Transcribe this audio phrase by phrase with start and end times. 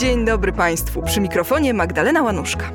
[0.00, 1.02] Dzień dobry Państwu.
[1.02, 2.70] Przy mikrofonie Magdalena Łanuszka.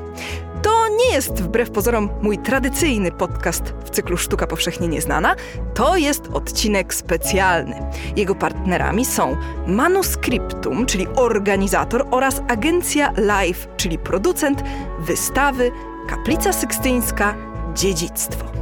[0.62, 5.34] To nie jest wbrew pozorom mój tradycyjny podcast w cyklu Sztuka Powszechnie Nieznana.
[5.74, 7.90] To jest odcinek specjalny.
[8.16, 14.64] Jego partnerami są Manuscriptum, czyli organizator, oraz agencja Live, czyli producent
[14.98, 15.70] wystawy
[16.08, 17.34] Kaplica Sykstyńska
[17.74, 18.55] Dziedzictwo.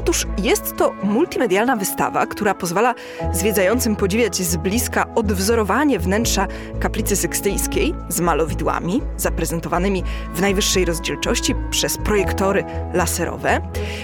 [0.00, 2.94] Otóż jest to multimedialna wystawa, która pozwala
[3.32, 6.46] zwiedzającym podziwiać z bliska odwzorowanie wnętrza
[6.80, 13.60] kaplicy sykstyjskiej z malowidłami zaprezentowanymi w najwyższej rozdzielczości przez projektory laserowe.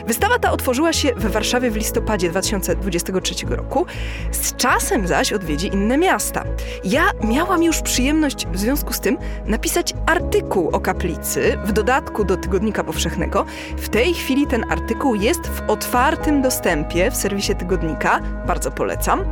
[0.06, 3.86] Wystawa ta otworzyła się we Warszawie w listopadzie 2023 roku.
[4.32, 6.44] Z czasem zaś odwiedzi inne miasta.
[6.84, 12.36] Ja miałam już przyjemność w związku z tym napisać artykuł o kaplicy w dodatku do
[12.36, 13.44] Tygodnika Powszechnego.
[13.76, 19.24] W tej chwili ten artykuł jest w otwartym dostępie w serwisie tygodnika, bardzo polecam.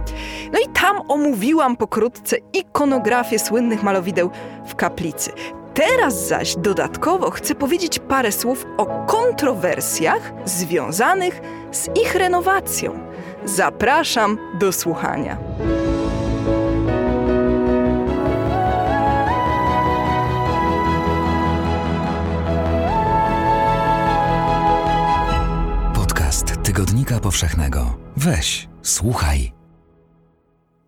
[0.53, 4.31] No i tam omówiłam pokrótce ikonografię słynnych malowideł
[4.67, 5.33] w kaplicy.
[5.75, 11.41] Teraz zaś dodatkowo chcę powiedzieć parę słów o kontrowersjach związanych
[11.73, 12.99] z ich renowacją.
[13.45, 15.37] Zapraszam do słuchania.
[26.75, 27.99] Tygodnika Powszechnego.
[28.17, 29.53] Weź, słuchaj.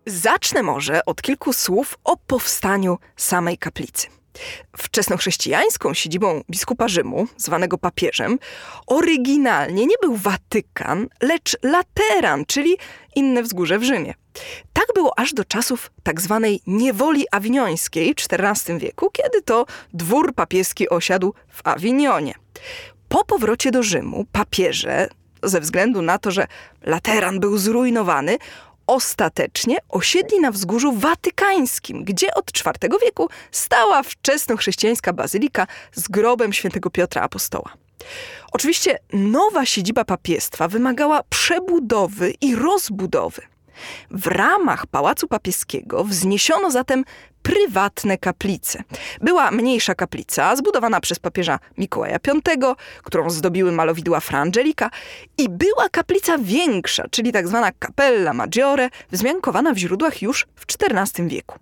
[0.05, 4.07] Zacznę może od kilku słów o powstaniu samej kaplicy.
[4.77, 8.39] Wczesnochrześcijańską siedzibą biskupa Rzymu, zwanego papieżem,
[8.87, 12.77] oryginalnie nie był Watykan, lecz Lateran, czyli
[13.15, 14.13] inne wzgórze w Rzymie.
[14.73, 20.89] Tak było aż do czasów tak zwanej niewoli awiniońskiej XIV wieku, kiedy to dwór papieski
[20.89, 22.33] osiadł w Awinionie.
[23.09, 25.09] Po powrocie do Rzymu papieże
[25.49, 26.47] ze względu na to, że
[26.83, 28.37] Lateran był zrujnowany,
[28.87, 36.89] ostatecznie osiedli na wzgórzu watykańskim, gdzie od IV wieku stała wczesnochrześcijańska bazylika z grobem świętego
[36.89, 37.73] Piotra Apostoła.
[38.51, 43.41] Oczywiście nowa siedziba papiestwa wymagała przebudowy i rozbudowy.
[44.11, 47.03] W ramach Pałacu Papieskiego wzniesiono zatem
[47.41, 48.83] prywatne kaplice.
[49.21, 54.89] Była mniejsza kaplica, zbudowana przez papieża Mikołaja V, którą zdobiły malowidła Fra Angelika,
[55.37, 61.27] i była kaplica większa, czyli tak zwana Capella Maggiore, wzmiankowana w źródłach już w XIV
[61.27, 61.59] wieku.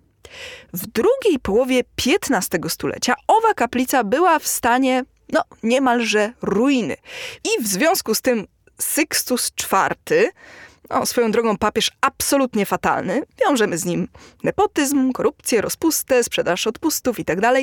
[0.72, 6.96] W drugiej połowie XV stulecia owa kaplica była w stanie no, niemalże ruiny.
[7.44, 8.46] I w związku z tym
[8.80, 10.32] Sixtus IV
[10.90, 14.08] no, swoją drogą papież absolutnie fatalny, wiążemy z nim
[14.44, 17.54] nepotyzm, korupcję, rozpustę, sprzedaż odpustów itd., tak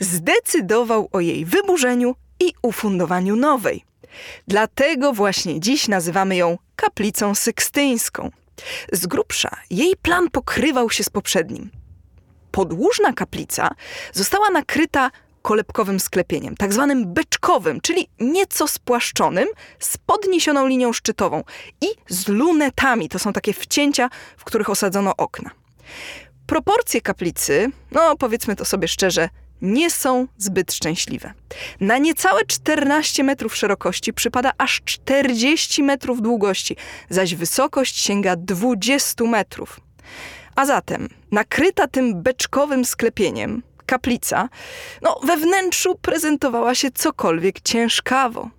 [0.00, 3.84] zdecydował o jej wyburzeniu i ufundowaniu nowej.
[4.48, 8.30] Dlatego właśnie dziś nazywamy ją kaplicą sykstyńską.
[8.92, 11.70] Z grubsza jej plan pokrywał się z poprzednim.
[12.50, 13.70] Podłużna kaplica
[14.12, 15.10] została nakryta
[15.42, 21.44] kolebkowym sklepieniem, tak zwanym beczkowym, czyli nieco spłaszczonym, z podniesioną linią szczytową
[21.80, 23.08] i z lunetami.
[23.08, 25.50] To są takie wcięcia, w których osadzono okna.
[26.46, 29.28] Proporcje kaplicy, no powiedzmy to sobie szczerze,
[29.62, 31.32] nie są zbyt szczęśliwe.
[31.80, 36.76] Na niecałe 14 metrów szerokości przypada aż 40 metrów długości,
[37.10, 39.80] zaś wysokość sięga 20 metrów.
[40.56, 44.48] A zatem, nakryta tym beczkowym sklepieniem, kaplica,
[45.02, 48.50] no we wnętrzu prezentowała się cokolwiek ciężkawo.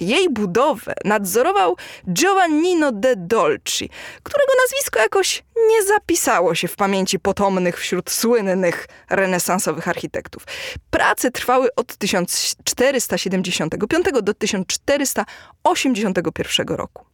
[0.00, 1.76] Jej budowę nadzorował
[2.12, 3.90] Giovannino de Dolci,
[4.22, 10.42] którego nazwisko jakoś nie zapisało się w pamięci potomnych wśród słynnych renesansowych architektów.
[10.90, 17.04] Prace trwały od 1475 do 1481 roku.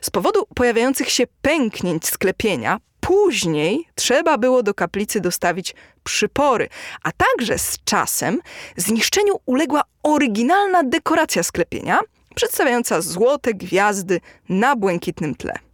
[0.00, 5.74] Z powodu pojawiających się pęknięć sklepienia Później trzeba było do kaplicy dostawić
[6.04, 6.68] przypory,
[7.02, 8.40] a także z czasem
[8.76, 11.98] zniszczeniu uległa oryginalna dekoracja sklepienia,
[12.34, 15.67] przedstawiająca złote gwiazdy na błękitnym tle.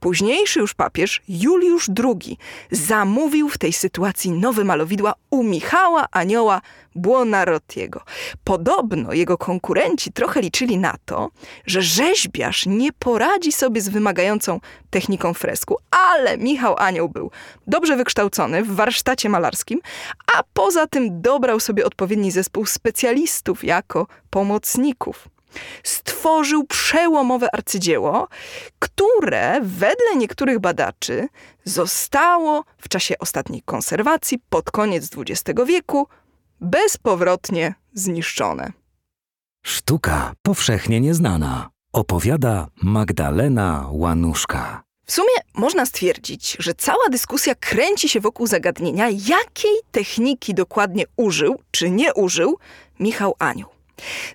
[0.00, 2.38] Późniejszy już papież Juliusz II
[2.70, 6.60] zamówił w tej sytuacji nowe malowidła u Michała Anioła
[6.94, 8.02] Buonarrotiego.
[8.44, 11.30] Podobno jego konkurenci trochę liczyli na to,
[11.66, 14.60] że rzeźbiarz nie poradzi sobie z wymagającą
[14.90, 17.30] techniką fresku, ale Michał Anioł był
[17.66, 19.80] dobrze wykształcony w warsztacie malarskim,
[20.36, 25.28] a poza tym dobrał sobie odpowiedni zespół specjalistów jako pomocników
[25.82, 28.28] stworzył przełomowe arcydzieło,
[28.78, 31.28] które wedle niektórych badaczy
[31.64, 36.06] zostało w czasie ostatniej konserwacji pod koniec XX wieku
[36.60, 38.72] bezpowrotnie zniszczone.
[39.62, 41.68] Sztuka powszechnie nieznana.
[41.92, 44.82] Opowiada Magdalena Łanuszka.
[45.06, 51.60] W sumie można stwierdzić, że cała dyskusja kręci się wokół zagadnienia, jakiej techniki dokładnie użył
[51.70, 52.58] czy nie użył
[53.00, 53.68] Michał Anioł.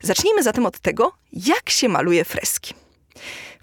[0.02, 2.74] Zacznijmy zatem od tego, jak się maluje freski.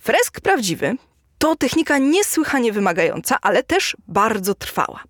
[0.00, 0.96] Fresk prawdziwy
[1.38, 5.04] to technika niesłychanie wymagająca, ale też bardzo trwała.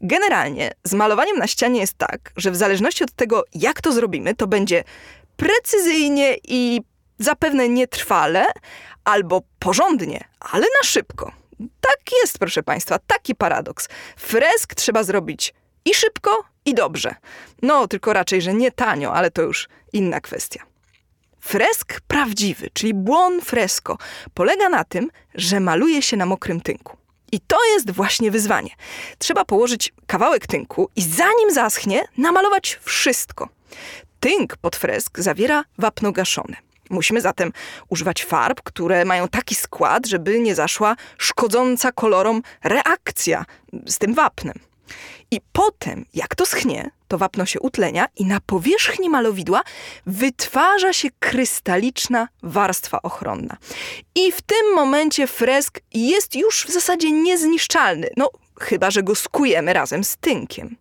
[0.00, 4.34] Generalnie z malowaniem na ścianie jest tak, że w zależności od tego, jak to zrobimy,
[4.34, 4.84] to będzie
[5.36, 6.80] precyzyjnie i
[7.18, 8.46] zapewne nietrwale,
[9.04, 11.32] albo porządnie, ale na szybko.
[11.80, 13.88] Tak jest, proszę Państwa, taki paradoks.
[14.16, 15.54] Fresk trzeba zrobić
[15.84, 17.14] i szybko, i dobrze.
[17.62, 20.62] No, tylko raczej, że nie tanio, ale to już inna kwestia.
[21.40, 23.98] Fresk prawdziwy, czyli błon fresko,
[24.34, 26.96] polega na tym, że maluje się na mokrym tynku.
[27.32, 28.70] I to jest właśnie wyzwanie.
[29.18, 33.48] Trzeba położyć kawałek tynku i zanim zaschnie, namalować wszystko.
[34.20, 36.56] Tynk pod fresk zawiera wapno gaszone.
[36.90, 37.52] Musimy zatem
[37.88, 43.44] używać farb, które mają taki skład, żeby nie zaszła szkodząca kolorom reakcja
[43.86, 44.54] z tym wapnem.
[45.34, 49.62] I potem, jak to schnie, to wapno się utlenia i na powierzchni malowidła
[50.06, 53.56] wytwarza się krystaliczna warstwa ochronna.
[54.14, 59.72] I w tym momencie fresk jest już w zasadzie niezniszczalny, no chyba, że go skujemy
[59.72, 60.76] razem z tynkiem.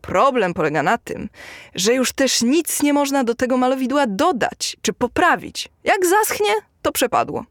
[0.00, 1.28] Problem polega na tym,
[1.74, 5.68] że już też nic nie można do tego malowidła dodać czy poprawić.
[5.84, 7.44] Jak zaschnie, to przepadło.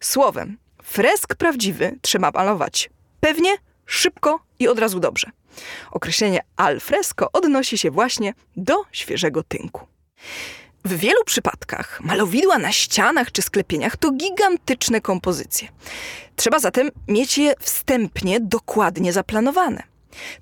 [0.00, 3.56] Słowem, fresk prawdziwy trzeba malować pewnie,
[3.86, 5.30] szybko i od razu dobrze.
[5.90, 9.86] Określenie al fresco odnosi się właśnie do świeżego tynku.
[10.84, 15.68] W wielu przypadkach malowidła na ścianach czy sklepieniach to gigantyczne kompozycje.
[16.36, 19.82] Trzeba zatem mieć je wstępnie dokładnie zaplanowane.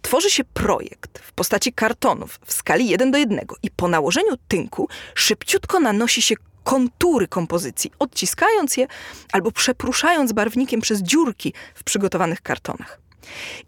[0.02, 4.88] Tworzy się projekt w postaci kartonów w skali 1 do 1 i po nałożeniu tynku
[5.14, 8.86] szybciutko nanosi się kontury kompozycji, odciskając je
[9.32, 13.03] albo przepruszając barwnikiem przez dziurki w przygotowanych kartonach.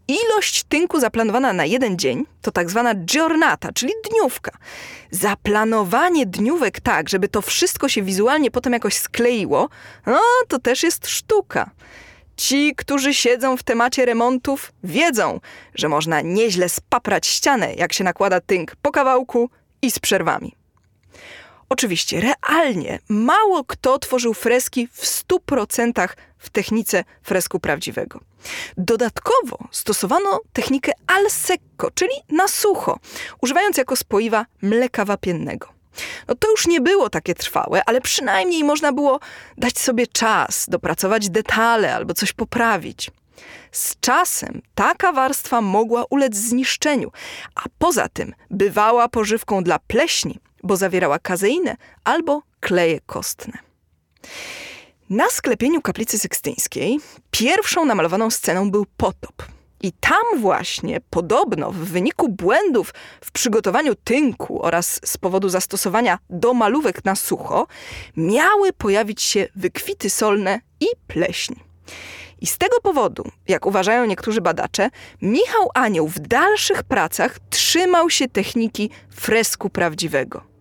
[0.09, 4.51] Ilość tynku zaplanowana na jeden dzień to tak zwana giornata, czyli dniówka.
[5.11, 9.69] Zaplanowanie dniówek tak, żeby to wszystko się wizualnie potem jakoś skleiło,
[10.07, 11.71] no to też jest sztuka.
[12.37, 15.41] Ci, którzy siedzą w temacie remontów, wiedzą,
[15.75, 19.51] że można nieźle spaprać ścianę, jak się nakłada tynk po kawałku
[19.83, 20.53] i z przerwami.
[21.69, 26.09] Oczywiście, realnie mało kto tworzył freski w 100%
[26.39, 28.21] w technice fresku prawdziwego.
[28.77, 32.99] Dodatkowo stosowano technikę al secco, czyli na sucho,
[33.43, 35.69] używając jako spoiwa mleka wapiennego.
[36.29, 39.21] No to już nie było takie trwałe, ale przynajmniej można było
[39.59, 43.11] dać sobie czas, dopracować detale albo coś poprawić.
[43.73, 47.11] Z czasem taka warstwa mogła ulec zniszczeniu,
[47.55, 53.59] a poza tym bywała pożywką dla pleśni, bo zawierała kazeinę albo kleje kostne.
[55.11, 57.01] Na sklepieniu kaplicy sykstyńskiej
[57.31, 59.43] pierwszą namalowaną sceną był potop.
[59.83, 66.55] I tam właśnie, podobno w wyniku błędów w przygotowaniu tynku oraz z powodu zastosowania do
[66.55, 67.67] malówek na sucho,
[68.17, 71.55] miały pojawić się wykwity solne i pleśń.
[72.41, 74.91] I z tego powodu, jak uważają niektórzy badacze,
[75.23, 80.57] Michał Anioł w dalszych pracach trzymał się techniki fresku prawdziwego.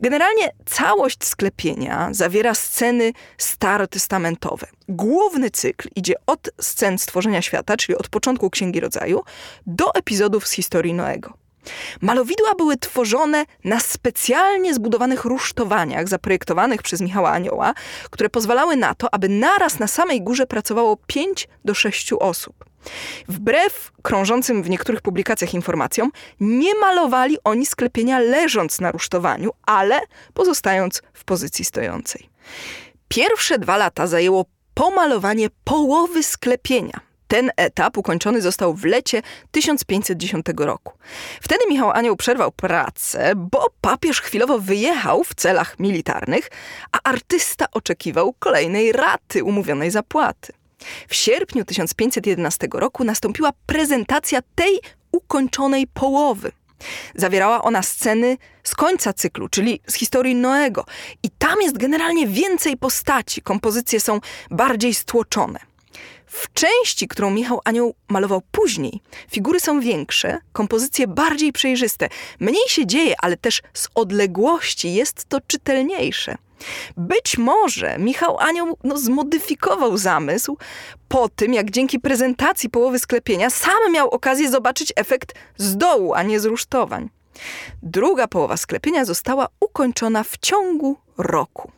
[0.00, 4.66] Generalnie całość sklepienia zawiera sceny starotestamentowe.
[4.88, 9.22] Główny cykl idzie od scen stworzenia świata, czyli od początku Księgi Rodzaju,
[9.66, 11.47] do epizodów z historii Noego.
[12.00, 17.74] Malowidła były tworzone na specjalnie zbudowanych rusztowaniach zaprojektowanych przez Michała Anioła,
[18.10, 22.64] które pozwalały na to, aby naraz na samej górze pracowało 5 do 6 osób.
[23.28, 26.10] Wbrew krążącym w niektórych publikacjach informacjom,
[26.40, 30.00] nie malowali oni sklepienia leżąc na rusztowaniu, ale
[30.34, 32.28] pozostając w pozycji stojącej.
[33.08, 37.07] Pierwsze dwa lata zajęło pomalowanie połowy sklepienia.
[37.28, 40.92] Ten etap ukończony został w lecie 1510 roku.
[41.40, 46.50] Wtedy Michał Anioł przerwał pracę, bo papież chwilowo wyjechał w celach militarnych,
[46.92, 50.52] a artysta oczekiwał kolejnej raty umówionej zapłaty.
[51.08, 54.80] W sierpniu 1511 roku nastąpiła prezentacja tej
[55.12, 56.52] ukończonej połowy.
[57.14, 60.84] Zawierała ona sceny z końca cyklu, czyli z historii Noego.
[61.22, 64.20] I tam jest generalnie więcej postaci, kompozycje są
[64.50, 65.67] bardziej stłoczone.
[66.28, 72.08] W części, którą Michał Anioł malował później, figury są większe, kompozycje bardziej przejrzyste.
[72.40, 76.36] Mniej się dzieje, ale też z odległości jest to czytelniejsze.
[76.96, 80.56] Być może Michał Anioł no, zmodyfikował zamysł
[81.08, 86.22] po tym, jak dzięki prezentacji połowy sklepienia sam miał okazję zobaczyć efekt z dołu, a
[86.22, 87.08] nie z rusztowań.
[87.82, 91.72] Druga połowa sklepienia została ukończona w ciągu roku.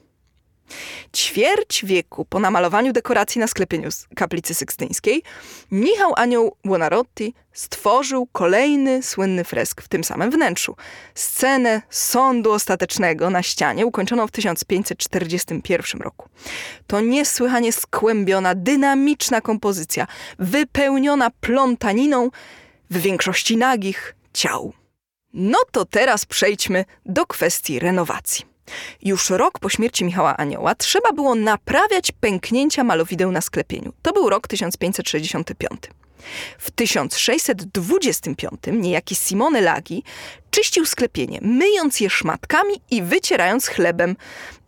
[1.17, 5.23] Ćwierć wieku po namalowaniu dekoracji na sklepieniu kaplicy sykstyńskiej,
[5.71, 10.77] Michał Anioł Buonarroti stworzył kolejny słynny fresk w tym samym wnętrzu.
[11.15, 16.29] Scenę sądu ostatecznego na ścianie ukończoną w 1541 roku.
[16.87, 20.07] To niesłychanie skłębiona, dynamiczna kompozycja,
[20.39, 22.31] wypełniona plątaniną
[22.91, 24.73] w większości nagich ciał.
[25.33, 28.45] No to teraz przejdźmy do kwestii renowacji.
[29.03, 33.93] Już rok po śmierci Michała Anioła trzeba było naprawiać pęknięcia malowideł na sklepieniu.
[34.03, 35.81] To był rok 1565.
[36.59, 40.03] W 1625 niejaki Simone Lagi
[40.51, 44.17] czyścił sklepienie, myjąc je szmatkami i wycierając chlebem,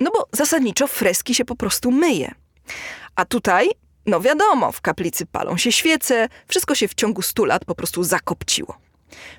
[0.00, 2.34] no bo zasadniczo freski się po prostu myje.
[3.16, 3.70] A tutaj,
[4.06, 8.04] no wiadomo, w kaplicy palą się świece, wszystko się w ciągu stu lat po prostu
[8.04, 8.78] zakopciło.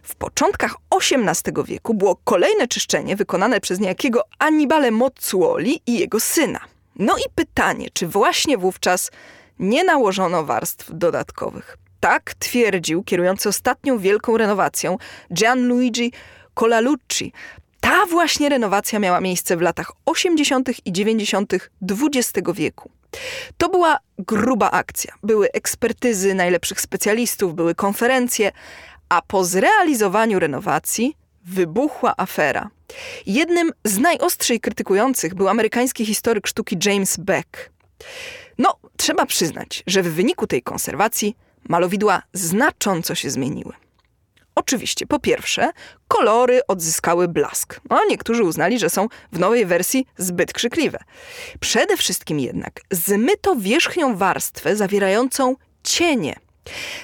[0.04, 0.76] W początkach
[1.12, 6.60] XVIII wieku było kolejne czyszczenie wykonane przez niejakiego Annibale Mozzuoli i jego syna.
[6.96, 9.12] No i pytanie, czy właśnie wówczas
[9.60, 11.78] nie nałożono warstw dodatkowych.
[12.00, 14.98] Tak twierdził kierujący ostatnią wielką renowacją
[15.34, 16.12] Gianluigi
[16.54, 17.34] Colalucci.
[17.80, 20.70] Ta właśnie renowacja miała miejsce w latach 80.
[20.86, 21.54] i 90.
[21.92, 22.90] XX wieku.
[23.58, 25.14] To była gruba akcja.
[25.24, 28.52] Były ekspertyzy najlepszych specjalistów, były konferencje,
[29.10, 32.70] a po zrealizowaniu renowacji wybuchła afera.
[33.26, 37.70] Jednym z najostrzej krytykujących był amerykański historyk sztuki James Beck.
[38.58, 43.74] No, trzeba przyznać, że w wyniku tej konserwacji malowidła znacząco się zmieniły.
[44.56, 45.72] Oczywiście, po pierwsze,
[46.08, 47.80] kolory odzyskały blask.
[47.90, 51.00] No, niektórzy uznali, że są w nowej wersji zbyt krzykliwe.
[51.60, 56.36] Przede wszystkim jednak zmyto wierzchnią warstwę zawierającą cienie.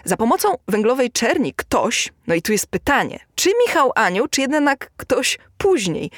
[0.06, 4.92] Za pomocą węglowej czerni ktoś, no i tu jest pytanie, czy Michał Anioł, czy jednak
[4.98, 6.12] ktoś później,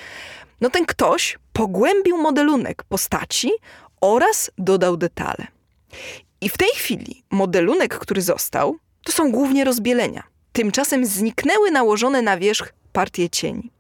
[0.62, 3.52] no ten ktoś pogłębił modelunek postaci
[4.02, 5.48] oraz dodał detale.
[6.42, 10.24] I w tej chwili modelunek, który został, to są głównie rozbielenia.
[10.54, 13.72] Tymczasem zniknęły nałożone na wierzch partie cieni.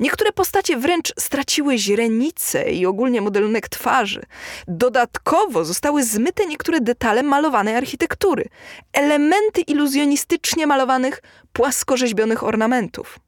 [0.00, 4.22] Niektóre postacie wręcz straciły źrenice i ogólnie modelunek twarzy.
[4.68, 8.44] Dodatkowo zostały zmyte niektóre detale malowanej architektury,
[8.92, 13.18] elementy iluzjonistycznie malowanych, płaskorzeźbionych ornamentów.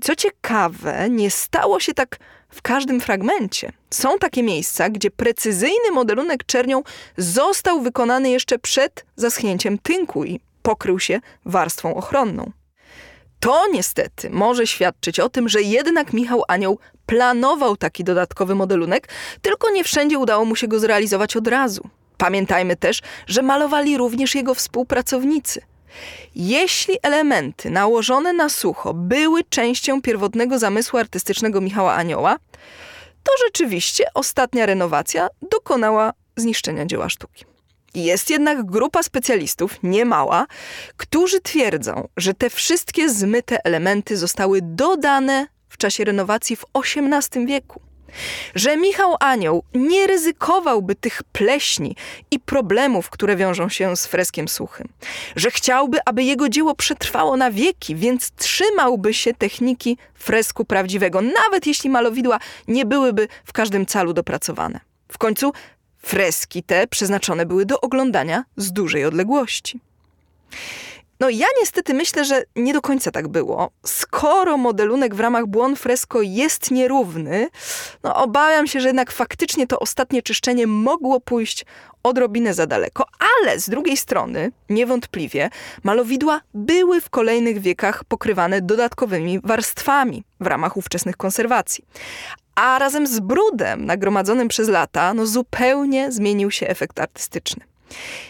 [0.00, 3.72] Co ciekawe, nie stało się tak w każdym fragmencie.
[3.90, 6.82] Są takie miejsca, gdzie precyzyjny modelunek czernią
[7.16, 12.52] został wykonany jeszcze przed zaschnięciem tynku i pokrył się warstwą ochronną.
[13.40, 19.08] To niestety może świadczyć o tym, że jednak Michał Anioł planował taki dodatkowy modelunek,
[19.42, 21.88] tylko nie wszędzie udało mu się go zrealizować od razu.
[22.18, 25.62] Pamiętajmy też, że malowali również jego współpracownicy.
[26.34, 32.36] Jeśli elementy nałożone na sucho były częścią pierwotnego zamysłu artystycznego Michała Anioła,
[33.22, 37.55] to rzeczywiście ostatnia renowacja dokonała zniszczenia dzieła sztuki.
[37.96, 40.46] Jest jednak grupa specjalistów, niemała,
[40.96, 47.80] którzy twierdzą, że te wszystkie zmyte elementy zostały dodane w czasie renowacji w XVIII wieku.
[48.54, 51.96] Że Michał Anioł nie ryzykowałby tych pleśni
[52.30, 54.88] i problemów, które wiążą się z freskiem suchym.
[55.36, 61.66] Że chciałby, aby jego dzieło przetrwało na wieki, więc trzymałby się techniki fresku prawdziwego, nawet
[61.66, 62.38] jeśli malowidła
[62.68, 64.80] nie byłyby w każdym calu dopracowane.
[65.12, 65.52] W końcu
[66.06, 69.80] Freski te przeznaczone były do oglądania z dużej odległości.
[71.20, 73.70] No ja niestety myślę, że nie do końca tak było.
[73.86, 77.48] Skoro modelunek w ramach błon fresko jest nierówny,
[78.02, 81.64] no obawiam się, że jednak faktycznie to ostatnie czyszczenie mogło pójść
[82.02, 83.04] odrobinę za daleko,
[83.38, 85.50] ale z drugiej strony, niewątpliwie,
[85.82, 91.84] malowidła były w kolejnych wiekach pokrywane dodatkowymi warstwami w ramach ówczesnych konserwacji
[92.56, 97.64] a razem z brudem nagromadzonym przez lata, no zupełnie zmienił się efekt artystyczny.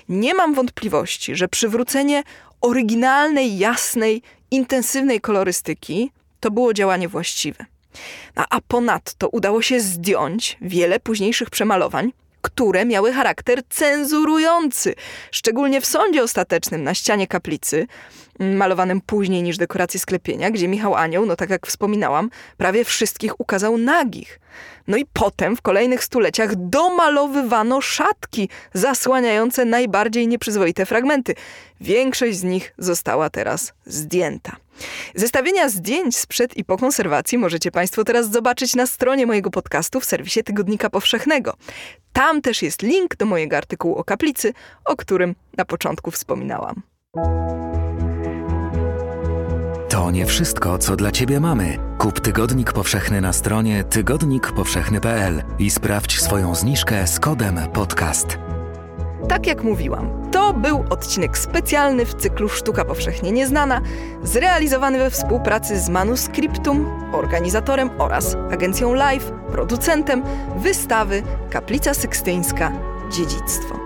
[0.08, 2.22] Nie mam wątpliwości, że przywrócenie
[2.60, 7.64] oryginalnej, jasnej, intensywnej kolorystyki to było działanie właściwe.
[8.34, 12.12] A, a ponadto udało się zdjąć wiele późniejszych przemalowań,
[12.46, 14.94] które miały charakter cenzurujący.
[15.30, 17.86] Szczególnie w sądzie ostatecznym na ścianie kaplicy,
[18.40, 23.40] mm, malowanym później niż dekoracje sklepienia, gdzie Michał Anioł, no tak jak wspominałam, prawie wszystkich
[23.40, 24.40] ukazał nagich.
[24.88, 31.34] No i potem w kolejnych stuleciach domalowywano szatki zasłaniające najbardziej nieprzyzwoite fragmenty.
[31.80, 34.56] Większość z nich została teraz zdjęta.
[35.14, 40.04] Zestawienia zdjęć sprzed i po konserwacji możecie Państwo teraz zobaczyć na stronie mojego podcastu w
[40.04, 41.56] serwisie Tygodnika Powszechnego.
[42.12, 44.52] Tam też jest link do mojego artykułu o kaplicy,
[44.84, 46.82] o którym na początku wspominałam.
[49.96, 51.78] To nie wszystko, co dla Ciebie mamy.
[51.98, 58.38] Kup Tygodnik Powszechny na stronie tygodnikpowszechny.pl i sprawdź swoją zniżkę z kodem podcast.
[59.28, 63.80] Tak jak mówiłam, to był odcinek specjalny w cyklu Sztuka Powszechnie Nieznana,
[64.22, 70.22] zrealizowany we współpracy z Manuscriptum, organizatorem oraz agencją Live, producentem
[70.56, 72.72] wystawy Kaplica Sykstyńska
[73.10, 73.80] Dziedzictwo.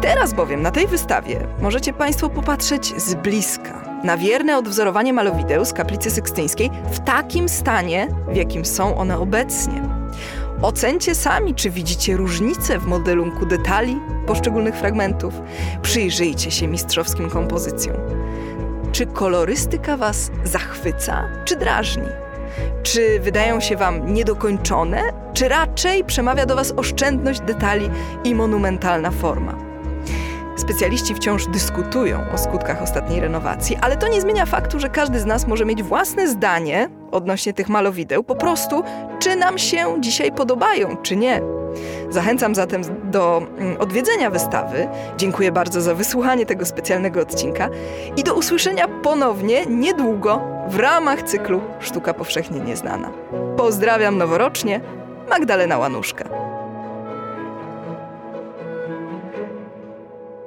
[0.00, 5.72] Teraz bowiem na tej wystawie możecie Państwo popatrzeć z bliska na wierne odwzorowanie malowideł z
[5.72, 9.82] Kaplicy Sykstyńskiej w takim stanie, w jakim są one obecnie.
[10.62, 15.34] Ocencie sami, czy widzicie różnice w modelunku detali poszczególnych fragmentów.
[15.82, 17.96] Przyjrzyjcie się mistrzowskim kompozycjom.
[18.92, 22.08] Czy kolorystyka Was zachwyca, czy drażni?
[22.82, 25.02] Czy wydają się Wam niedokończone,
[25.34, 27.90] czy raczej przemawia do Was oszczędność detali
[28.24, 29.65] i monumentalna forma?
[30.56, 35.26] Specjaliści wciąż dyskutują o skutkach ostatniej renowacji, ale to nie zmienia faktu, że każdy z
[35.26, 38.82] nas może mieć własne zdanie odnośnie tych malowideł, po prostu
[39.18, 41.42] czy nam się dzisiaj podobają, czy nie.
[42.10, 44.88] Zachęcam zatem do mm, odwiedzenia wystawy.
[45.16, 47.68] Dziękuję bardzo za wysłuchanie tego specjalnego odcinka
[48.16, 53.10] i do usłyszenia ponownie niedługo w ramach cyklu Sztuka Powszechnie Nieznana.
[53.56, 54.80] Pozdrawiam noworocznie,
[55.30, 56.55] Magdalena Łanuszka.